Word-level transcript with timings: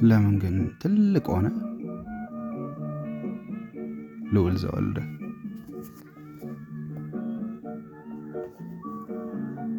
ለምን 0.00 0.34
ግን 0.42 0.56
ትልቅ 0.82 1.26
ሆነ? 1.32 1.46
ልዑል 4.34 4.54
ዘወልደ 4.62 4.98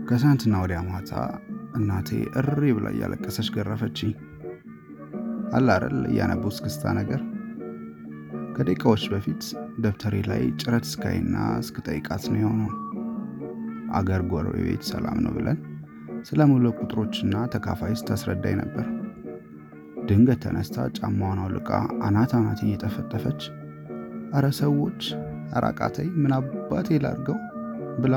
ከትናንትና 0.08 0.56
ወዲያ 0.62 0.80
ማታ 0.88 1.12
እናቴ 1.78 2.10
እሪ 2.40 2.62
ብላ 2.78 2.88
እያለቀሰች 2.94 3.50
ገረፈችኝ። 3.56 4.12
አለ 5.54 5.68
አይደል 5.76 6.00
እያነቡ 6.10 6.44
እስክስታ 6.52 6.94
ነገር። 7.00 7.22
ከደቂቃዎች 8.56 9.04
በፊት 9.14 9.44
ደብተሬ 9.84 10.16
ላይ 10.30 10.42
ጭረት 10.62 10.88
እስካይና 10.90 11.36
እስክጠይቃት 11.62 12.26
ነው 12.32 12.40
የሆነው። 12.42 12.72
አገር 14.00 14.24
ጎረቤት 14.32 14.84
ሰላም 14.92 15.20
ነው 15.26 15.34
ብለን 15.38 15.60
ስለ 16.28 16.42
ሙሉ 16.52 16.66
ቁጥሮችና 16.80 17.46
ተካፋይ 17.54 17.96
ስታስረዳኝ 18.00 18.58
ነበር። 18.62 18.86
ድንገት 20.08 20.40
ተነስታ 20.44 20.86
ጫማዋን 20.98 21.40
አውልቃ 21.42 21.70
አናት 22.06 22.32
አናቴን 22.38 22.70
እየጠፈጠፈች 22.70 23.42
አረ 24.34 24.46
ሰዎች 24.60 25.02
አራቃተይ 25.58 26.08
ምን 26.22 26.34
አባቴ 26.38 27.00
ላርገው 27.04 27.38
ብላ 28.02 28.16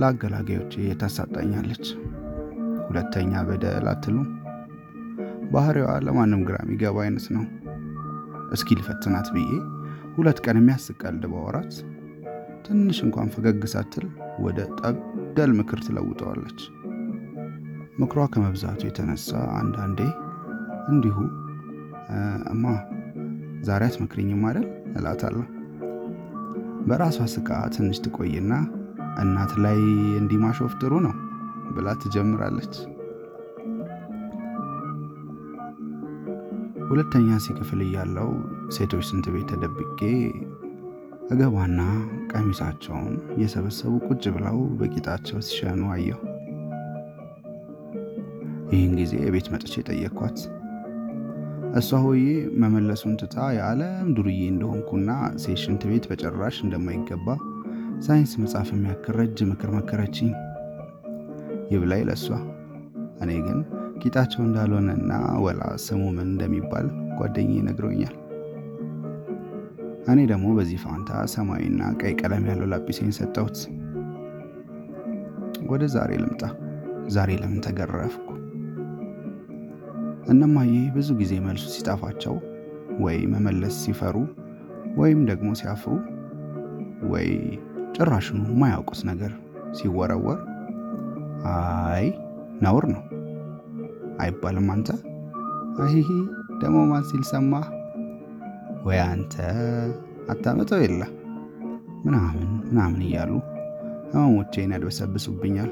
ለአገላጋዮቼ 0.00 0.74
ታሳጣኛለች። 1.00 1.86
ሁለተኛ 2.86 3.42
በደል 3.48 3.86
አትሉም። 3.90 4.28
ባህሪዋ 5.52 5.88
ለማንም 6.06 6.42
ግራ 6.48 6.56
የሚገባ 6.62 6.98
አይነት 7.04 7.26
ነው። 7.36 7.44
እስኪ 8.52 8.78
ልፈትናት 8.78 9.28
ብዬ 9.34 9.50
ሁለት 10.16 10.38
ቀን 10.44 10.58
የሚያስቅ 10.60 10.96
ቀልድ 11.02 11.24
ባወራት 11.32 11.74
ትንሽ 12.64 12.98
እንኳን 13.06 13.30
ፈገግ 13.34 13.62
ሳትል 13.72 14.06
ወደ 14.44 14.58
ጠብደል 14.80 15.52
ምክር 15.58 15.80
ትለውጠዋለች። 15.86 16.60
ምክሯ 18.00 18.20
ከመብዛቱ 18.32 18.80
የተነሳ 18.88 19.30
አንዳንዴ 19.58 20.00
እንዲሁ 20.90 21.16
እማ 22.52 22.64
ዛሬ 23.66 23.82
አትመክሪኝም 23.88 24.44
አይደል 24.48 24.66
እላታለሁ። 24.98 25.42
በራሷ 26.86 27.18
ስቃ 27.34 27.48
ትንሽ 27.74 27.98
ትቆይና 28.04 28.52
እናት 29.22 29.52
ላይ 29.64 29.80
እንዲህ 30.20 30.38
ማሾፍ 30.44 30.72
ጥሩ 30.80 30.92
ነው 31.06 31.14
ብላ 31.74 31.88
ትጀምራለች። 32.02 32.74
ሁለተኛ 36.90 37.36
ሲ 37.42 37.54
ክፍል 37.58 37.80
እያለው 37.84 38.30
ሴቶች 38.76 39.04
ስንት 39.10 39.26
ቤት 39.34 39.46
ተደብቄ 39.52 40.00
እገባና 41.30 41.80
ቀሚሳቸውን 42.32 43.12
እየሰበሰቡ 43.34 43.92
ቁጭ 44.08 44.24
ብለው 44.36 44.58
በቂጣቸው 44.78 45.38
ሲሸኑ 45.48 45.82
አየሁ። 45.94 46.18
ይህን 48.72 48.92
ጊዜ 49.00 49.14
ቤት 49.34 49.46
መጥቼ 49.54 49.74
ጠየቅኳት። 49.88 50.38
እሷ 51.78 51.98
ሆዬ 52.04 52.22
መመለሱን 52.60 53.12
ትታ 53.20 53.36
የዓለም 53.56 54.06
ዱርዬ 54.16 54.38
እንደሆንኩና 54.52 55.10
ሴት 55.42 55.58
ሽንት 55.62 55.82
ቤት 55.90 56.04
በጭራሽ 56.10 56.56
እንደማይገባ 56.64 57.26
ሳይንስ 58.06 58.32
መጽሐፍ 58.42 58.68
የሚያክል 58.74 59.14
ረጅም 59.18 59.50
ምክር 59.50 59.70
መከረችኝ። 59.76 60.30
ይብላኝ 61.72 62.02
ለሷ። 62.08 62.26
እኔ 63.22 63.30
ግን 63.46 63.58
ቂጣቸው 64.02 64.42
እንዳልሆነና 64.44 65.12
ወላ 65.44 65.62
ስሙ 65.84 66.02
ምን 66.10 66.26
እንደሚባል 66.28 66.86
ጓደኛዬ 67.18 67.60
ነግሮኛል። 67.68 68.16
እኔ 70.10 70.18
ደግሞ 70.30 70.48
በዚህ 70.58 70.80
ፋንታ 70.84 71.22
ሰማያዊና 71.32 71.92
ቀይ 72.00 72.14
ቀለም 72.20 72.46
ያለው 72.50 72.68
ላጲሴን 72.72 73.12
ሰጠሁት። 73.18 73.58
ወደ 75.70 75.84
ዛሬ 75.94 76.12
ልምጣ። 76.22 76.42
ዛሬ 77.10 77.30
ለምን 77.40 77.60
ተገረፍኩ? 77.66 78.26
እነማዬ 80.30 80.72
ብዙ 80.94 81.08
ጊዜ 81.20 81.32
መልሱ 81.44 81.64
ሲጠፋቸው 81.74 82.34
ወይ 83.00 83.18
መመለስ 83.32 83.74
ሲፈሩ 83.84 84.16
ወይም 84.98 85.20
ደግሞ 85.30 85.48
ሲያፍሩ 85.60 85.92
ወይ 87.12 87.28
ጭራሽኑ 87.96 88.40
የማያውቁት 88.50 89.00
ነገር 89.10 89.32
ሲወረወር 89.78 90.38
አይ 91.52 92.06
ነውር 92.62 92.84
ነው 92.94 93.02
አይባልም። 94.20 94.68
አንተ 94.74 94.88
አይሂ 95.82 96.08
ደግሞ 96.60 96.78
ማን 96.90 97.04
ሲል 97.10 97.22
ሰማህ? 97.30 97.66
ወይ 98.86 98.98
አንተ 99.06 99.34
አታመጠው 100.30 100.80
የለ 100.82 101.02
ምናምን 102.04 102.50
ምናምን 102.66 103.00
እያሉ 103.06 103.30
ህመሞቼን 104.12 104.74
ያድበሰብሱብኛል። 104.74 105.70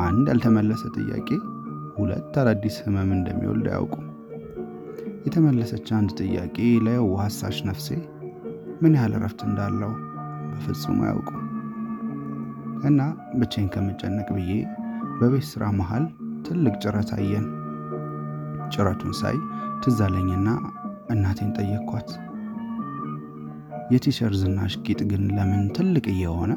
አንድ 0.00 0.26
ያልተመለሰ 0.30 0.82
ጥያቄ 0.96 1.28
ሁለት 2.00 2.34
አዳዲስ 2.40 2.76
ህመም 2.84 3.10
እንደሚወልድ 3.16 3.66
አያውቁም። 3.70 4.06
የተመለሰች 5.24 5.88
አንድ 5.96 6.10
ጥያቄ 6.20 6.56
ለየዋህ 6.84 7.22
ሐሳሽ 7.24 7.56
ነፍሴ 7.68 7.88
ምን 8.82 8.94
ያህል 8.96 9.14
እረፍት 9.18 9.40
እንዳለው 9.46 9.92
በፍጹም 10.52 11.00
አያውቁም። 11.04 11.42
እና 12.88 13.00
ብቻዬን 13.40 13.68
ከምጨነቅ 13.74 14.28
ብዬ 14.36 14.52
በቤት 15.18 15.46
ስራ 15.50 15.64
መሃል 15.78 16.04
ትልቅ 16.46 16.74
ጭረት 16.82 17.10
አየን። 17.16 17.46
ጭረቱን 18.72 19.14
ሳይ 19.20 19.36
ትዝ 19.82 19.98
አለኝና 20.06 20.48
እናቴን 21.10 21.50
ጠየቅኳት። 21.58 22.10
የቲሸር 23.92 24.32
ዝናሽ 24.40 24.74
ጌጥ 24.86 25.00
ግን 25.10 25.22
ለምን 25.36 25.62
ትልቅ 25.76 26.04
እየሆነ? 26.12 26.52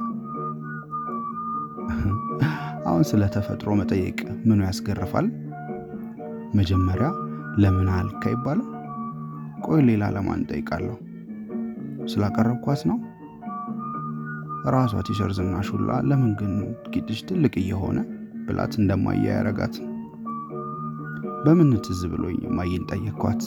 አሁን 2.94 3.06
ስለ 3.10 3.24
ተፈጥሮ 3.36 3.70
መጠየቅ 3.80 4.18
ምኑ 4.48 4.60
ያስገርፋል? 4.66 5.28
መጀመሪያ 6.56 7.08
ለምን 7.64 7.88
አልክ 7.96 8.24
አይባልም? 8.30 8.68
ቆይ 9.66 9.80
ሌላ 9.88 10.04
ለማን 10.16 10.42
ጠይቃለሁ? 10.50 10.96
ስላቀረብኳት 12.12 12.82
ነው? 12.90 12.98
ራሷ 14.76 15.02
teacher 15.08 15.32
ዝናሽ 15.38 15.70
ሁላ 15.76 15.98
ለምን 16.10 16.34
ግን 16.42 16.54
ጌጥሽ 16.94 17.22
ትልቅ 17.30 17.54
እየሆነ 17.62 17.98
ብላት 18.46 18.76
እንደማያ 18.80 19.26
ያረጋት። 19.32 19.76
በምን 21.46 21.72
ትዝ 21.88 22.04
ብሎኝ 22.14 22.40
ማየን 22.58 22.86
ጠየቅኳት። 22.92 23.42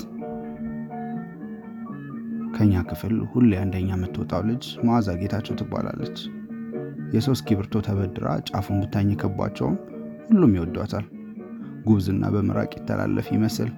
ከኛ 2.57 2.83
ክፍል 2.91 3.15
ሁሌ 3.33 3.53
አንደኛ 3.63 3.91
የምትወጣው 3.95 4.45
ልጅ 4.51 4.67
መዓዛ 4.89 5.17
ጌታቸው 5.23 5.57
ትባላለች። 5.61 6.19
የሰው 7.15 7.35
እስክሪብቶ 7.37 7.83
ተበድራ 7.87 8.29
ጫፉን 8.49 8.79
ብታኝክባቸውም 8.83 9.77
ሁሉም 10.29 10.55
ይወዷታል። 10.57 11.05
ጉብዝና 11.87 12.25
በምራቅ 12.35 12.71
ይተላለፍ 12.79 13.27
ይመስል። 13.35 13.71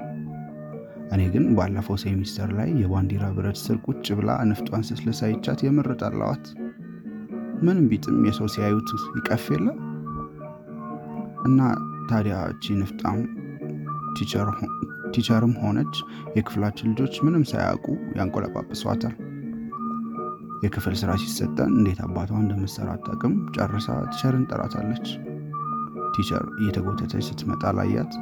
እኔ 1.10 1.22
ግን 1.34 1.44
ባለፈው 1.56 1.96
ሴሚስተር 2.02 2.48
ላይ 2.58 2.70
የባንዲራ 2.80 3.24
ብረት 3.36 3.58
ስር 3.62 3.76
ቁጭ 3.86 4.06
ብላ 4.18 4.30
ንፍጧን 4.48 4.86
ስትልስ 4.88 5.20
አይቻት 5.26 5.60
የምር 5.66 5.88
ምንም 7.62 7.86
ቢጥም 7.90 8.18
የሰው 8.26 8.48
ሲያዩት 8.54 8.88
ይቀፍ 9.16 9.44
የለ 9.54 9.68
እና 11.48 11.60
ታዲያ 12.10 12.36
እቺ 12.52 12.74
ንፍጣም 12.80 13.18
teacher 15.14 15.46
ም 15.46 15.54
ሆነች 15.62 15.94
የክፍላችን 16.36 16.90
ልጆች 16.92 17.16
ምንም 17.26 17.44
ሳያውቁ 17.50 17.86
ያንቆለጳጵሷታል። 18.18 19.14
የክፍል 20.62 20.94
ስራ 21.00 21.10
ሲሰጠን 21.22 21.70
እንዴት 21.76 22.00
አባቷ 22.04 22.30
እንደምትሰራ 22.41 22.88
አታውቅም። 22.94 23.34
ጨርሳ 23.56 23.88
teacher 24.08 24.36
ን 24.36 24.44
ጠራታለች። 24.50 25.06
teacher 26.14 26.44
እየተጎተተች 26.60 27.24
ስትመጣ 27.28 27.72
ላያት 27.76 28.12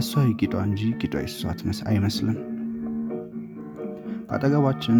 እሷ 0.00 0.22
የቂጧ 0.26 0.54
እንጂ 0.66 0.82
ቂጧ 1.00 1.14
የሷት 1.22 1.60
አይመስልም። 1.90 2.38
ከአጠገባችን 4.26 4.98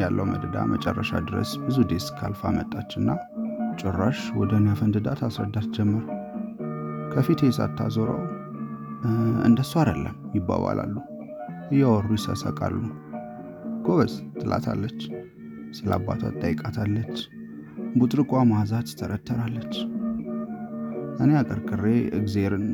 ያለው 0.00 0.24
መደዳ 0.28 0.56
መጨረሻ 0.70 1.10
ድረስ 1.26 1.50
ብዙ 1.64 1.78
desk 1.90 2.18
አልፋ 2.26 2.50
መጣችና 2.56 3.08
ጭራሽ 3.80 4.20
ወደ 4.38 4.52
እኔ 4.60 4.68
ፈንድዳ 4.80 5.08
ታስረዳት 5.20 5.68
ጀመር። 5.76 6.04
ከፊቴ 7.12 7.50
ሳታዞረው 7.56 8.20
እንደሱ 9.46 9.72
አይደለም 9.80 10.16
ይባባላሉ፣ 10.36 10.94
እያወሩ 11.72 12.08
ይሳሳቃሉ። 12.16 12.76
ጎበዝ 13.86 14.12
ትላታለች። 14.40 15.00
ስለ 15.72 15.90
አባቷ 15.96 16.22
ትጠይቃታለች። 16.32 17.16
ቡጥርቋ 17.98 18.32
መዓዛ 18.50 18.72
ትተረተራለች። 18.88 19.74
እኔ 21.22 21.30
አቀርቅሬ 21.40 21.84
እግዜርን 22.18 22.66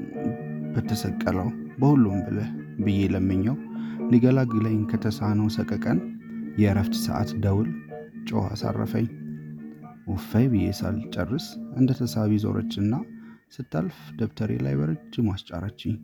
በተሰቀለው 0.74 1.48
በሁሉም 1.80 2.18
ብልህ 2.26 2.50
ብዬ 2.84 3.00
ለምኘው 3.14 3.56
ሊገላግለኝ 4.12 4.78
ከተሳነው 4.90 5.48
ሰቀቀን 5.56 5.98
የእረፍት 6.60 6.94
ሰዓት 7.04 7.30
ደውል 7.44 7.70
ጮኸ 8.28 8.44
አሳረፈኝ። 8.52 9.08
ውፋይ 10.08 10.46
ብዬ 10.52 10.66
ሳልጨርስ 10.78 11.46
እንደ 11.78 11.90
ተሳቢ 11.98 12.38
ዞረችና 12.44 12.94
ስታልፍ 13.54 13.98
ደብተሬ 14.18 14.52
ላይ 14.64 14.74
በረጅሙ 14.78 15.26
አስጫረችኝ። 15.34 15.96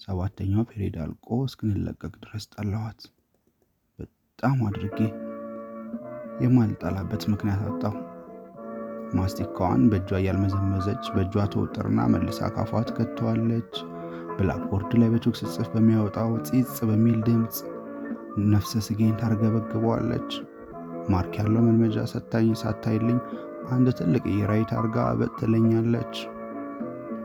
ሰባተኛው 0.00 0.64
ፔሬድ 0.70 0.96
አልቆ 1.04 1.38
እስክንለቀቅ 1.46 2.12
ድረስ 2.24 2.44
ጠላኋት 2.54 3.00
በጣም 3.98 4.58
አድርጌ። 4.68 4.98
የማልጠላበት 6.42 7.22
ምክንያት 7.32 7.62
አጣሁ። 7.68 7.94
ማስቲካዋን 9.16 9.82
በእጇ 9.90 10.10
እያልመዘመዘች 10.18 11.04
በእጇ 11.14 11.34
ተወጥርና 11.52 12.00
መልሳ 12.14 12.48
ካፏ 12.54 12.82
ትከተዋለች። 12.88 13.72
blackboard 14.36 14.92
ላይ 15.00 15.08
በቾክ 15.12 15.34
ስጽፍ 15.40 15.68
በሚያወጣው 15.74 16.30
ፂጽ 16.48 16.76
በሚል 16.88 17.18
ድምፅ 17.26 17.56
ነፍሰ 18.50 18.82
ስጌን 18.86 19.14
ታርገበግበዋለች። 19.20 20.30
mark 21.10 21.34
ያለው 21.40 21.62
መልመጃ 21.66 22.06
ሰታኝ 22.12 22.48
ሳታይልኝ 22.62 23.18
አንድ 23.70 23.88
ትልቅዬ 23.98 24.24
right 24.34 24.70
አርጋ 24.78 25.06
በትለኛለች። 25.20 26.14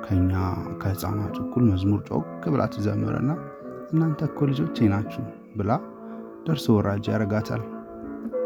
ከኛ 0.05 0.31
ከህፃናቱ 0.81 1.35
እኩል 1.43 1.63
መዝሙር 1.71 2.01
ጮክ 2.09 2.45
ብላ 2.53 2.63
ትዘምርና 2.73 3.31
እናንተ 3.91 4.21
እኮ 4.29 4.47
ልጆቼ 4.49 4.87
ናችሁ 4.91 5.23
ብላ 5.57 5.71
ደርሶ 6.45 6.65
ወራጅ 6.77 7.05
ያረጋታል። 7.11 7.63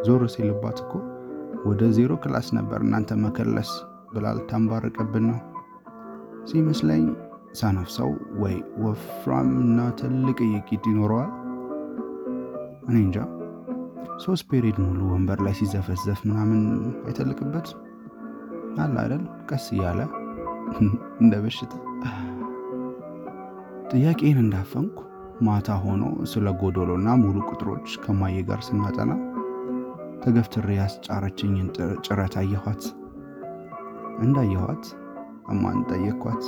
ዞር 0.05 0.23
ሲልባት 0.33 0.79
እኮ 0.83 0.93
ወደ 1.65 1.83
zero 1.95 2.13
class 2.23 2.47
ነበር 2.57 2.79
እናንተ 2.85 3.11
መከለስ 3.21 3.69
ብላ 4.11 4.33
ልታንባርቅብን 4.37 5.25
ነው 5.29 5.39
ሲመስለኝ። 6.49 7.05
ሳነፍሰው 7.59 8.09
ወይ 8.41 8.55
ወፍራም 8.83 9.49
እና 9.61 9.79
ትልቅዬ 10.00 10.38
ቂጥ 10.47 10.83
ይኖረዋል። 10.91 11.31
እኔ 12.87 12.95
እንጃ 12.99 13.17
ሶስት 14.25 14.45
period 14.50 14.77
ሙሉ 14.83 14.99
ወንበር 15.11 15.39
ላይ 15.45 15.53
ሲዘፈዘፍ 15.59 16.19
ምናምን 16.27 16.61
አይተልቅበት 17.05 17.67
አለ 18.79 18.95
አይደል? 19.03 19.23
ቀስ 19.49 19.65
እያለ 19.73 19.99
እንደ 21.21 21.33
በሽታ 21.43 21.73
ጥያቄን 23.91 24.37
እንዳፈንኩ 24.43 24.97
ማታ 25.41 25.69
ሆኖ 25.83 26.03
ስለ 26.31 26.49
ጎዶሎና 26.59 27.07
ሙሉ 27.21 27.37
ቁጥሮች 27.49 27.87
ከማየ 28.03 28.37
ጋር 28.47 28.59
ስናጠና 28.67 29.11
ተገፍትሬ 30.23 30.67
ያስጫረችኝን 30.77 31.67
ጭረት 32.06 32.35
አየኋት። 32.41 32.83
እንዳየኋት 34.19 34.85
እማን 35.50 35.79
ጠየቅኳት። 35.89 36.44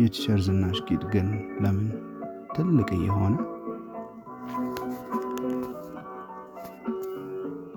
የቲቸር 0.00 0.40
ዝናሽ 0.46 0.78
ጌጥ 0.88 1.02
ግን 1.12 1.28
ለምን 1.62 1.88
ትልቅ 2.54 2.88
እየሆነ 2.96 3.34